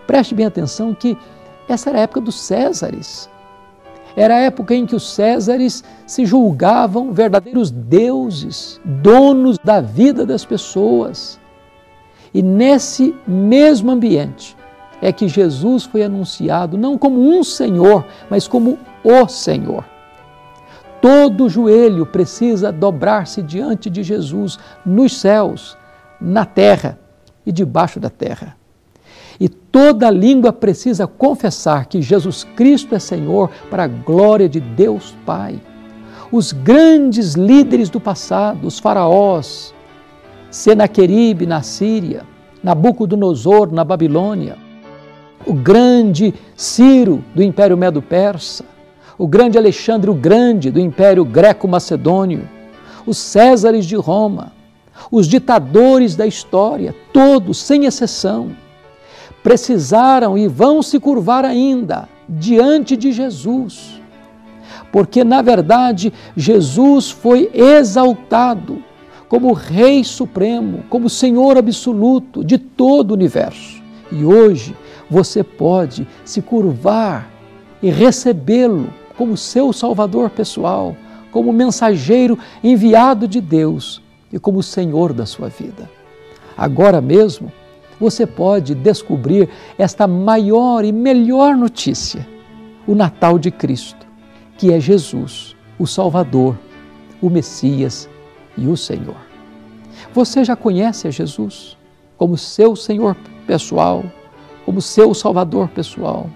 Preste 0.06 0.34
bem 0.34 0.46
atenção 0.46 0.94
que 0.94 1.16
essa 1.68 1.90
era 1.90 1.98
a 1.98 2.02
época 2.02 2.20
dos 2.20 2.40
Césares. 2.40 3.28
Era 4.16 4.36
a 4.36 4.40
época 4.40 4.74
em 4.74 4.86
que 4.86 4.96
os 4.96 5.08
Césares 5.12 5.84
se 6.06 6.24
julgavam 6.24 7.12
verdadeiros 7.12 7.70
deuses, 7.70 8.80
donos 8.84 9.58
da 9.58 9.80
vida 9.80 10.24
das 10.24 10.44
pessoas. 10.44 11.38
E 12.32 12.42
nesse 12.42 13.14
mesmo 13.26 13.90
ambiente, 13.90 14.56
é 15.00 15.12
que 15.12 15.28
Jesus 15.28 15.84
foi 15.84 16.02
anunciado 16.02 16.76
não 16.76 16.98
como 16.98 17.20
um 17.20 17.44
Senhor, 17.44 18.04
mas 18.28 18.48
como 18.48 18.78
o 19.04 19.28
Senhor. 19.28 19.84
Todo 21.00 21.48
joelho 21.48 22.04
precisa 22.04 22.72
dobrar-se 22.72 23.42
diante 23.42 23.88
de 23.88 24.02
Jesus 24.02 24.58
nos 24.84 25.18
céus, 25.18 25.76
na 26.20 26.44
terra 26.44 26.98
e 27.46 27.52
debaixo 27.52 28.00
da 28.00 28.10
terra. 28.10 28.56
E 29.40 29.48
toda 29.48 30.10
língua 30.10 30.52
precisa 30.52 31.06
confessar 31.06 31.86
que 31.86 32.02
Jesus 32.02 32.42
Cristo 32.56 32.94
é 32.94 32.98
Senhor 32.98 33.50
para 33.70 33.84
a 33.84 33.88
glória 33.88 34.48
de 34.48 34.58
Deus 34.58 35.14
Pai. 35.24 35.60
Os 36.32 36.52
grandes 36.52 37.34
líderes 37.34 37.88
do 37.88 38.00
passado, 38.00 38.66
os 38.66 38.78
faraós, 38.78 39.72
Senaqueribe 40.50 41.46
na 41.46 41.62
Síria, 41.62 42.24
Nabucodonosor 42.62 43.72
na 43.72 43.84
Babilônia, 43.84 44.56
o 45.46 45.54
grande 45.54 46.34
Ciro 46.56 47.24
do 47.34 47.42
Império 47.42 47.76
Medo-Persa, 47.76 48.64
o 49.18 49.26
grande 49.26 49.58
Alexandre 49.58 50.08
o 50.08 50.14
Grande 50.14 50.70
do 50.70 50.78
Império 50.78 51.24
Greco-Macedônio, 51.24 52.48
os 53.04 53.18
Césares 53.18 53.84
de 53.84 53.96
Roma, 53.96 54.52
os 55.10 55.26
ditadores 55.26 56.14
da 56.14 56.26
história, 56.26 56.94
todos, 57.12 57.58
sem 57.58 57.84
exceção, 57.84 58.50
precisaram 59.42 60.38
e 60.38 60.46
vão 60.46 60.82
se 60.82 61.00
curvar 61.00 61.44
ainda 61.44 62.08
diante 62.28 62.96
de 62.96 63.10
Jesus. 63.10 64.00
Porque, 64.92 65.24
na 65.24 65.42
verdade, 65.42 66.12
Jesus 66.36 67.10
foi 67.10 67.50
exaltado 67.52 68.82
como 69.28 69.52
Rei 69.52 70.04
Supremo, 70.04 70.84
como 70.88 71.10
Senhor 71.10 71.58
absoluto 71.58 72.44
de 72.44 72.56
todo 72.56 73.10
o 73.10 73.14
universo. 73.14 73.82
E 74.10 74.24
hoje 74.24 74.74
você 75.10 75.42
pode 75.42 76.06
se 76.24 76.40
curvar 76.40 77.30
e 77.82 77.90
recebê-lo 77.90 78.88
como 79.18 79.36
seu 79.36 79.72
Salvador 79.72 80.30
pessoal, 80.30 80.96
como 81.32 81.52
mensageiro 81.52 82.38
enviado 82.62 83.26
de 83.26 83.40
Deus 83.40 84.00
e 84.32 84.38
como 84.38 84.62
Senhor 84.62 85.12
da 85.12 85.26
sua 85.26 85.48
vida. 85.48 85.90
Agora 86.56 87.00
mesmo, 87.00 87.52
você 87.98 88.24
pode 88.24 88.76
descobrir 88.76 89.48
esta 89.76 90.06
maior 90.06 90.84
e 90.84 90.92
melhor 90.92 91.56
notícia: 91.56 92.24
o 92.86 92.94
Natal 92.94 93.40
de 93.40 93.50
Cristo, 93.50 94.06
que 94.56 94.72
é 94.72 94.78
Jesus, 94.78 95.56
o 95.80 95.86
Salvador, 95.86 96.56
o 97.20 97.28
Messias 97.28 98.08
e 98.56 98.68
o 98.68 98.76
Senhor. 98.76 99.16
Você 100.14 100.44
já 100.44 100.54
conhece 100.54 101.08
a 101.08 101.10
Jesus 101.10 101.76
como 102.16 102.36
seu 102.36 102.76
Senhor 102.76 103.16
pessoal, 103.48 104.04
como 104.64 104.80
seu 104.80 105.12
Salvador 105.12 105.68
pessoal, 105.70 106.30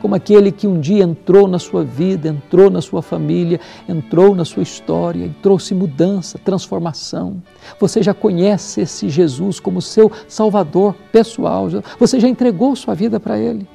como 0.00 0.14
aquele 0.14 0.52
que 0.52 0.66
um 0.66 0.80
dia 0.80 1.04
entrou 1.04 1.48
na 1.48 1.58
sua 1.58 1.84
vida, 1.84 2.28
entrou 2.28 2.70
na 2.70 2.80
sua 2.80 3.02
família, 3.02 3.60
entrou 3.88 4.34
na 4.34 4.44
sua 4.44 4.62
história 4.62 5.26
e 5.26 5.30
trouxe 5.42 5.74
mudança, 5.74 6.38
transformação. 6.38 7.42
Você 7.80 8.02
já 8.02 8.14
conhece 8.14 8.80
esse 8.80 9.08
Jesus 9.08 9.60
como 9.60 9.82
seu 9.82 10.10
Salvador 10.28 10.94
pessoal, 11.12 11.68
você 11.98 12.20
já 12.20 12.28
entregou 12.28 12.74
sua 12.76 12.94
vida 12.94 13.18
para 13.18 13.38
Ele. 13.38 13.66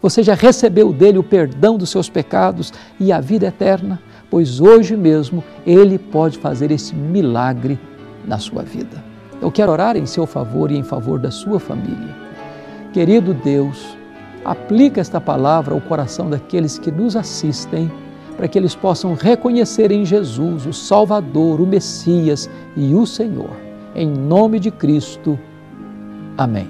Você 0.00 0.22
já 0.22 0.34
recebeu 0.34 0.92
dele 0.92 1.18
o 1.18 1.24
perdão 1.24 1.76
dos 1.76 1.90
seus 1.90 2.08
pecados 2.08 2.72
e 3.00 3.10
a 3.12 3.20
vida 3.20 3.46
eterna, 3.46 4.00
pois 4.30 4.60
hoje 4.60 4.96
mesmo 4.96 5.42
Ele 5.66 5.98
pode 5.98 6.38
fazer 6.38 6.70
esse 6.70 6.94
milagre 6.94 7.78
na 8.24 8.38
sua 8.38 8.62
vida. 8.62 9.02
Eu 9.40 9.50
quero 9.50 9.72
orar 9.72 9.96
em 9.96 10.06
seu 10.06 10.24
favor 10.26 10.70
e 10.70 10.76
em 10.76 10.84
favor 10.84 11.18
da 11.18 11.30
sua 11.30 11.58
família. 11.58 12.14
Querido 12.92 13.34
Deus, 13.34 13.96
aplica 14.44 15.00
esta 15.00 15.20
palavra 15.20 15.74
ao 15.74 15.80
coração 15.80 16.28
daqueles 16.28 16.78
que 16.78 16.90
nos 16.90 17.16
assistem, 17.16 17.90
para 18.36 18.48
que 18.48 18.58
eles 18.58 18.74
possam 18.74 19.14
reconhecer 19.14 19.90
em 19.92 20.04
Jesus 20.04 20.66
o 20.66 20.72
Salvador, 20.72 21.60
o 21.60 21.66
Messias 21.66 22.48
e 22.76 22.94
o 22.94 23.06
Senhor. 23.06 23.50
Em 23.94 24.08
nome 24.08 24.58
de 24.58 24.70
Cristo. 24.70 25.38
Amém. 26.36 26.68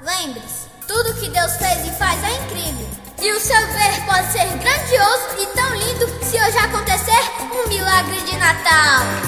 Lembre-se, 0.00 0.68
tudo 0.88 1.14
que 1.20 1.28
Deus 1.28 1.56
fez 1.56 1.86
e 1.86 1.90
faz 1.90 2.18
é 2.24 2.44
incrível. 2.44 2.86
E 3.22 3.32
o 3.32 3.40
seu 3.40 3.60
ver 3.68 4.06
pode 4.06 4.26
ser 4.32 4.46
grandioso 4.58 5.26
e 5.38 5.46
tão 5.54 5.74
lindo 5.74 6.06
se 6.24 6.36
hoje 6.36 6.58
acontecer 6.58 7.20
um 7.52 7.68
milagre 7.68 8.20
de 8.22 8.36
Natal. 8.38 9.25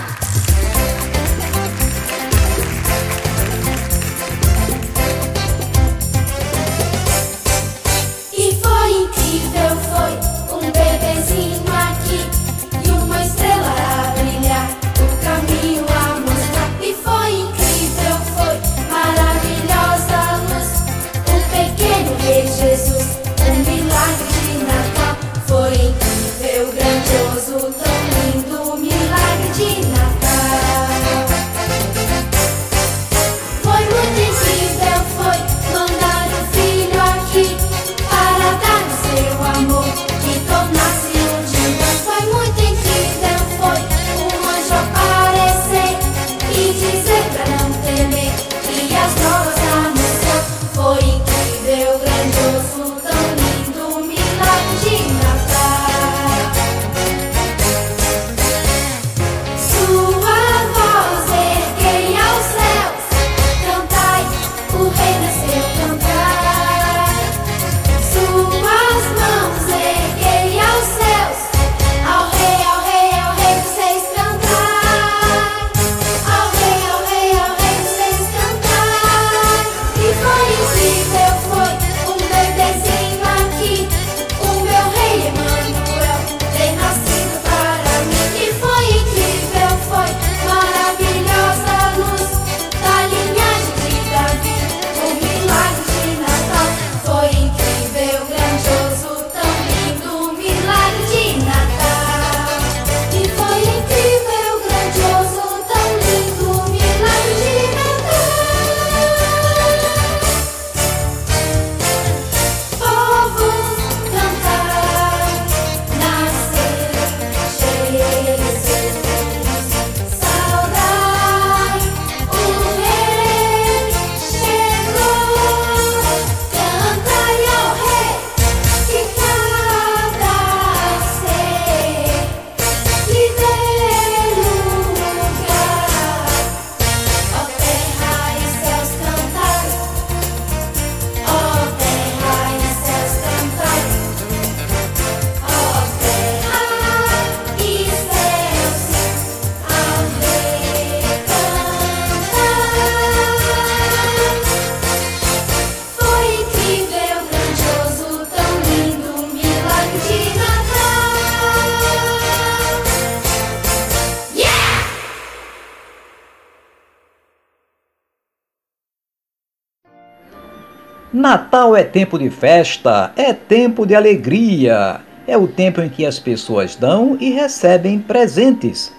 Natal 171.18 171.74
é 171.74 171.82
tempo 171.82 172.16
de 172.16 172.30
festa, 172.30 173.10
é 173.16 173.32
tempo 173.32 173.84
de 173.84 173.92
alegria, 173.92 175.00
é 175.26 175.36
o 175.36 175.48
tempo 175.48 175.80
em 175.80 175.88
que 175.88 176.06
as 176.06 176.20
pessoas 176.20 176.76
dão 176.76 177.16
e 177.18 177.32
recebem 177.32 177.98
presentes. 177.98 178.94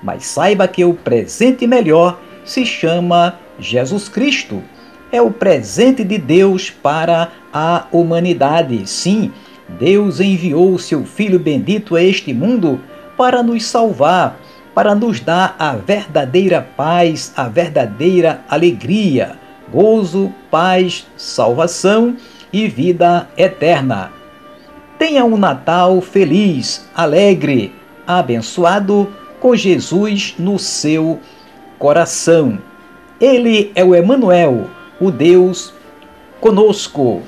Mas 0.00 0.24
saiba 0.24 0.68
que 0.68 0.84
o 0.84 0.94
presente 0.94 1.66
melhor 1.66 2.20
se 2.44 2.64
chama 2.64 3.40
Jesus 3.58 4.08
Cristo. 4.08 4.62
É 5.10 5.20
o 5.20 5.32
presente 5.32 6.04
de 6.04 6.16
Deus 6.16 6.70
para 6.70 7.32
a 7.52 7.86
humanidade. 7.90 8.88
Sim, 8.88 9.32
Deus 9.68 10.20
enviou 10.20 10.78
seu 10.78 11.04
Filho 11.04 11.40
bendito 11.40 11.96
a 11.96 12.02
este 12.04 12.32
mundo 12.32 12.80
para 13.16 13.42
nos 13.42 13.66
salvar, 13.66 14.38
para 14.76 14.94
nos 14.94 15.18
dar 15.18 15.56
a 15.58 15.72
verdadeira 15.72 16.64
paz, 16.76 17.32
a 17.36 17.48
verdadeira 17.48 18.44
alegria, 18.48 19.42
gozo, 19.72 20.32
paz, 20.50 21.06
salvação 21.16 22.16
e 22.52 22.68
vida 22.68 23.28
eterna. 23.36 24.12
Tenha 24.98 25.24
um 25.24 25.36
Natal 25.36 26.00
feliz, 26.00 26.88
alegre, 26.94 27.74
abençoado, 28.06 29.08
com 29.40 29.54
Jesus 29.54 30.34
no 30.38 30.58
seu 30.58 31.20
coração. 31.78 32.58
Ele 33.20 33.72
é 33.74 33.84
o 33.84 33.94
Emanuel, 33.94 34.70
o 35.00 35.10
Deus 35.10 35.74
conosco. 36.40 37.22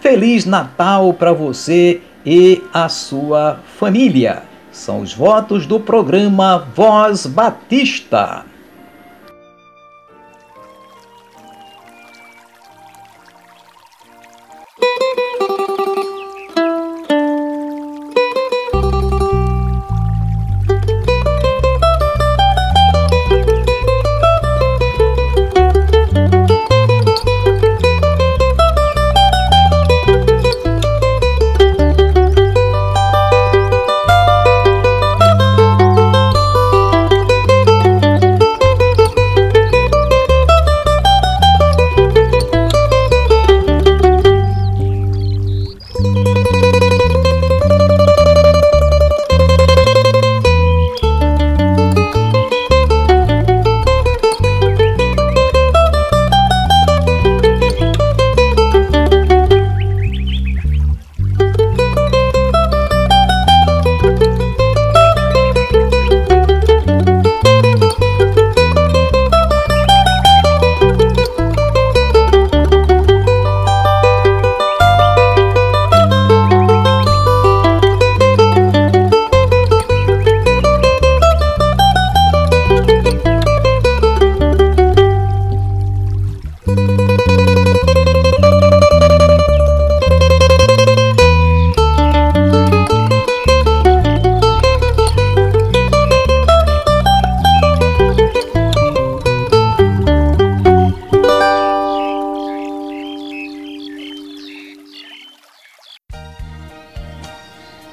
Feliz 0.00 0.44
Natal 0.44 1.14
para 1.14 1.32
você 1.32 2.00
e 2.26 2.62
a 2.74 2.88
sua 2.88 3.60
família. 3.78 4.42
São 4.70 5.00
os 5.00 5.14
votos 5.14 5.66
do 5.66 5.78
programa 5.78 6.66
Voz 6.74 7.26
Batista. 7.26 8.44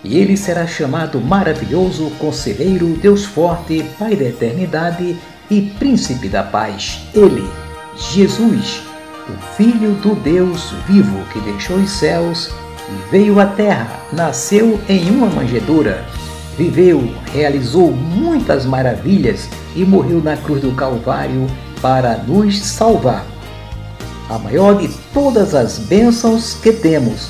E 0.09 0.17
ele 0.17 0.35
será 0.35 0.65
chamado 0.65 1.21
Maravilhoso 1.21 2.09
Conselheiro, 2.17 2.87
Deus 2.99 3.25
Forte, 3.25 3.85
Pai 3.99 4.15
da 4.15 4.25
Eternidade 4.25 5.15
e 5.51 5.61
Príncipe 5.77 6.27
da 6.27 6.41
Paz. 6.41 7.01
Ele, 7.13 7.47
Jesus, 7.95 8.81
o 9.29 9.55
Filho 9.55 9.91
do 10.01 10.15
Deus 10.15 10.73
vivo 10.87 11.23
que 11.31 11.39
deixou 11.41 11.77
os 11.77 11.91
céus 11.91 12.49
e 12.89 13.11
veio 13.11 13.39
à 13.39 13.45
terra, 13.45 13.99
nasceu 14.11 14.79
em 14.89 15.11
uma 15.11 15.27
manjedoura, 15.27 16.03
viveu, 16.57 17.13
realizou 17.31 17.91
muitas 17.91 18.65
maravilhas 18.65 19.47
e 19.75 19.85
morreu 19.85 20.23
na 20.23 20.35
cruz 20.35 20.59
do 20.59 20.71
Calvário 20.71 21.45
para 21.83 22.17
nos 22.17 22.59
salvar. 22.59 23.23
A 24.27 24.39
maior 24.39 24.75
de 24.75 24.89
todas 25.13 25.53
as 25.53 25.77
bênçãos 25.77 26.55
que 26.55 26.71
temos 26.71 27.29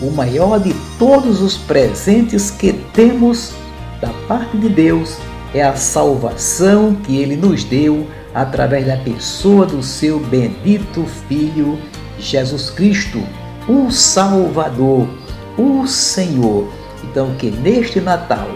o 0.00 0.10
maior 0.10 0.60
de 0.60 0.74
todos 0.98 1.40
os 1.40 1.56
presentes 1.56 2.50
que 2.50 2.72
temos 2.92 3.52
da 4.00 4.10
parte 4.28 4.56
de 4.56 4.68
Deus 4.68 5.16
é 5.52 5.62
a 5.62 5.74
salvação 5.74 6.94
que 6.94 7.16
ele 7.16 7.36
nos 7.36 7.64
deu 7.64 8.06
através 8.34 8.86
da 8.86 8.96
pessoa 8.96 9.66
do 9.66 9.82
seu 9.82 10.20
bendito 10.20 11.04
Filho 11.28 11.78
Jesus 12.18 12.70
Cristo, 12.70 13.22
o 13.68 13.90
Salvador, 13.90 15.08
o 15.56 15.86
Senhor. 15.86 16.68
Então, 17.04 17.34
que 17.36 17.50
neste 17.50 18.00
Natal 18.00 18.48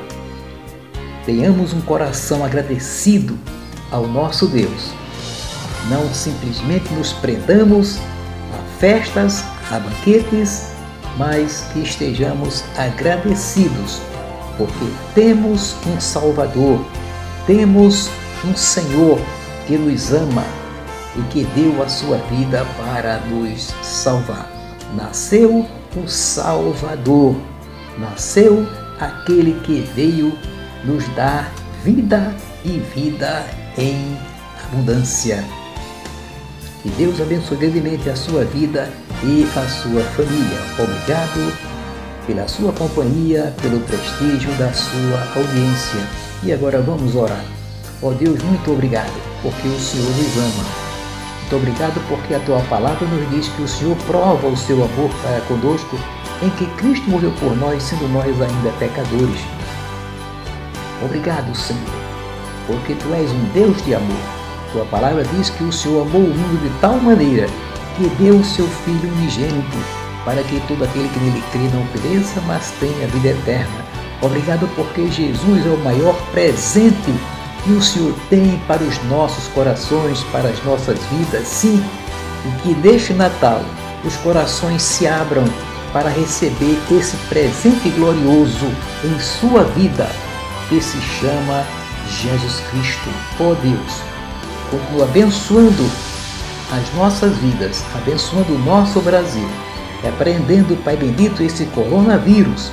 tenhamos 1.25 1.73
um 1.73 1.81
coração 1.81 2.45
agradecido 2.45 3.39
ao 3.91 4.07
nosso 4.07 4.47
Deus. 4.47 4.91
Não 5.89 6.13
simplesmente 6.13 6.93
nos 6.95 7.13
prendamos 7.13 7.99
a 8.53 8.79
festas, 8.79 9.45
a 9.71 9.79
banquetes 9.79 10.72
mas 11.17 11.67
que 11.73 11.81
estejamos 11.81 12.65
agradecidos, 12.77 14.01
porque 14.57 14.87
temos 15.15 15.77
um 15.87 16.01
Salvador, 16.01 16.85
temos 17.47 18.11
um 18.45 18.55
Senhor 18.55 19.19
que 19.67 19.77
nos 19.77 20.13
ama 20.13 20.45
e 21.17 21.23
que 21.33 21.45
deu 21.55 21.83
a 21.83 21.89
sua 21.89 22.17
vida 22.19 22.65
para 22.79 23.19
nos 23.21 23.75
salvar. 23.83 24.51
Nasceu 24.97 25.67
o 25.97 26.09
Salvador, 26.09 27.37
nasceu 27.99 28.67
aquele 28.99 29.61
que 29.61 29.81
veio 29.95 30.37
nos 30.85 31.07
dar 31.15 31.53
vida 31.85 32.35
e 32.65 32.79
vida 32.95 33.45
em 33.77 34.17
abundância. 34.65 35.45
Que 36.83 36.89
Deus 36.91 37.21
abençoe 37.21 37.59
grandemente 37.59 38.09
a 38.11 38.17
sua 38.17 38.45
vida 38.45 38.93
e 39.25 39.49
a 39.57 39.69
sua 39.69 40.03
família. 40.03 40.59
Obrigado 40.79 41.53
pela 42.27 42.47
sua 42.49 42.73
companhia, 42.73 43.55
pelo 43.63 43.81
prestígio 43.81 44.51
da 44.53 44.73
sua 44.73 45.21
audiência. 45.37 46.01
E 46.43 46.53
agora 46.53 46.81
vamos 46.81 47.15
orar. 47.15 47.45
Ó 48.03 48.09
oh 48.09 48.11
Deus, 48.13 48.43
muito 48.43 48.73
obrigado, 48.73 49.13
porque 49.43 49.69
o 49.69 49.79
Senhor 49.79 50.09
nos 50.09 50.37
ama. 50.37 50.65
Muito 51.41 51.57
obrigado 51.57 52.09
porque 52.09 52.35
a 52.35 52.41
tua 52.41 52.61
palavra 52.63 53.07
nos 53.07 53.31
diz 53.31 53.49
que 53.49 53.63
o 53.63 53.69
Senhor 53.69 53.97
prova 54.07 54.49
o 54.49 54.57
seu 54.57 54.77
amor 54.77 55.11
para 55.23 55.41
conosco 55.43 55.99
em 56.43 56.51
que 56.51 56.67
Cristo 56.77 57.09
morreu 57.09 57.33
por 57.39 57.57
nós, 57.57 57.83
sendo 57.83 58.09
nós 58.09 58.41
ainda 58.41 58.71
pecadores. 58.79 59.41
Obrigado, 61.05 61.55
Senhor, 61.55 61.83
porque 62.67 62.95
tu 62.95 63.13
és 63.15 63.31
um 63.31 63.45
Deus 63.53 63.85
de 63.85 63.95
amor 63.95 64.43
tua 64.73 64.87
palavra 64.87 65.23
diz 65.37 65.51
que 65.51 65.63
o 65.65 65.73
Senhor 65.73 66.07
amou 66.07 66.23
o 66.23 66.35
mundo 66.35 66.63
de 66.63 66.81
tal 66.81 66.97
maneira 66.97 67.47
que 67.97 68.09
deu 68.23 68.37
o 68.37 68.45
seu 68.45 68.67
Filho 68.85 69.13
unigênito, 69.15 69.79
para 70.25 70.43
que 70.45 70.61
todo 70.69 70.85
aquele 70.85 71.09
que 71.09 71.21
nele 71.21 71.43
crê 71.53 71.69
não 71.75 71.87
pereça, 71.87 72.41
mas 72.47 72.73
tenha 72.79 73.07
vida 73.09 73.29
eterna. 73.29 73.85
Obrigado 74.21 74.69
porque 74.77 75.11
Jesus 75.11 75.67
é 75.67 75.71
o 75.71 75.79
maior 75.79 76.15
presente 76.31 77.13
que 77.65 77.73
o 77.73 77.83
Senhor 77.83 78.15
tem 78.29 78.61
para 78.67 78.83
os 78.83 79.03
nossos 79.05 79.49
corações, 79.49 80.23
para 80.33 80.49
as 80.49 80.63
nossas 80.65 80.99
vidas, 81.11 81.47
sim, 81.47 81.83
e 82.47 82.63
que 82.63 82.75
neste 82.75 83.13
Natal 83.13 83.63
os 84.05 84.17
corações 84.17 84.83
se 84.83 85.07
abram 85.07 85.45
para 85.93 86.09
receber 86.09 86.79
esse 86.91 87.17
presente 87.29 87.91
glorioso 87.91 88.67
em 89.05 89.19
sua 89.21 89.65
vida, 89.65 90.09
que 90.69 90.81
se 90.81 91.01
chama 91.01 91.65
Jesus 92.09 92.61
Cristo. 92.71 93.09
Oh 93.39 93.55
Deus, 93.55 93.93
continua 94.71 95.05
abençoando 95.05 96.12
as 96.73 96.95
nossas 96.95 97.37
vidas, 97.37 97.85
abençoando 97.95 98.55
o 98.55 98.59
nosso 98.59 98.99
Brasil, 99.03 99.47
repreendendo, 100.03 100.75
Pai 100.79 100.97
bendito, 100.97 101.43
esse 101.43 101.67
coronavírus 101.67 102.73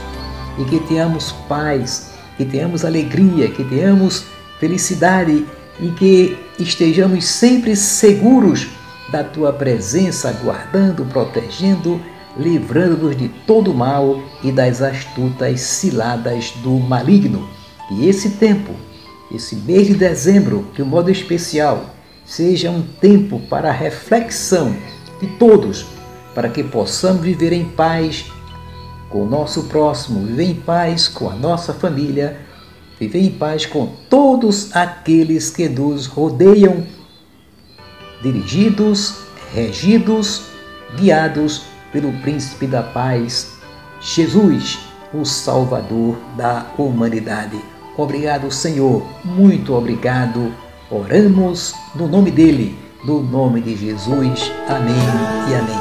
e 0.58 0.64
que 0.64 0.80
tenhamos 0.80 1.34
paz, 1.50 2.12
que 2.38 2.46
tenhamos 2.46 2.86
alegria, 2.86 3.52
que 3.52 3.62
tenhamos 3.66 4.24
felicidade 4.58 5.46
e 5.82 5.90
que 5.90 6.38
estejamos 6.58 7.26
sempre 7.26 7.76
seguros 7.76 8.70
da 9.12 9.22
tua 9.22 9.52
presença, 9.52 10.32
guardando, 10.42 11.04
protegendo, 11.04 12.00
livrando-nos 12.38 13.18
de 13.18 13.28
todo 13.28 13.74
mal 13.74 14.22
e 14.42 14.50
das 14.50 14.82
astutas 14.82 15.60
ciladas 15.60 16.52
do 16.64 16.72
maligno. 16.72 17.50
Que 17.90 18.08
esse 18.08 18.30
tempo, 18.32 18.72
esse 19.30 19.58
mês 19.58 19.88
de 19.88 19.96
dezembro, 19.96 20.68
de 20.74 20.82
um 20.82 20.86
modo 20.86 21.12
especial, 21.12 21.99
seja 22.30 22.70
um 22.70 22.84
tempo 22.84 23.40
para 23.50 23.72
reflexão 23.72 24.76
de 25.20 25.26
todos, 25.40 25.88
para 26.36 26.48
que 26.48 26.64
possamos 26.64 27.24
viver 27.24 27.52
em 27.52 27.66
paz 27.66 28.32
com 29.10 29.24
o 29.24 29.30
nosso 29.30 29.64
próximo, 29.64 30.24
viver 30.24 30.44
em 30.44 30.54
paz 30.54 31.08
com 31.08 31.28
a 31.28 31.34
nossa 31.34 31.74
família, 31.74 32.40
viver 33.00 33.24
em 33.24 33.32
paz 33.32 33.66
com 33.66 33.88
todos 34.08 34.76
aqueles 34.76 35.50
que 35.50 35.68
nos 35.68 36.06
rodeiam, 36.06 36.86
dirigidos, 38.22 39.16
regidos, 39.52 40.44
guiados 40.98 41.64
pelo 41.92 42.14
Príncipe 42.22 42.68
da 42.68 42.84
Paz, 42.84 43.54
Jesus, 44.00 44.78
o 45.12 45.26
Salvador 45.26 46.16
da 46.38 46.68
humanidade. 46.78 47.60
Obrigado, 47.98 48.52
Senhor, 48.52 49.04
muito 49.26 49.74
obrigado. 49.74 50.69
Oramos 50.92 51.76
no 51.94 52.08
nome 52.08 52.32
dele, 52.32 52.76
no 53.06 53.22
nome 53.22 53.62
de 53.62 53.76
Jesus. 53.76 54.52
Amém 54.68 54.96
e 55.48 55.54
amém. 55.54 55.78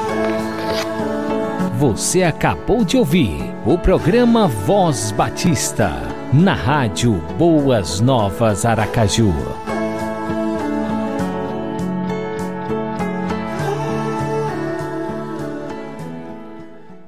Você 1.78 2.22
acabou 2.22 2.84
de 2.84 2.98
ouvir 2.98 3.38
o 3.64 3.78
programa 3.78 4.46
Voz 4.46 5.10
Batista, 5.12 6.02
na 6.30 6.52
rádio 6.52 7.14
Boas 7.38 8.00
Novas 8.00 8.66
Aracaju. 8.66 9.32